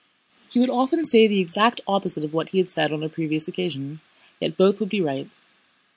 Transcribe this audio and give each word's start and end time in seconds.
He 0.49 0.59
would 0.59 0.71
often 0.71 1.05
say 1.05 1.27
the 1.27 1.39
exact 1.39 1.79
opposite 1.87 2.23
of 2.23 2.33
what 2.33 2.49
he 2.49 2.57
had 2.57 2.71
said 2.71 2.91
on 2.91 3.03
a 3.03 3.07
previous 3.07 3.47
occasion, 3.47 4.01
yet 4.39 4.57
both 4.57 4.79
would 4.79 4.89
be 4.89 4.99
right. 4.99 5.29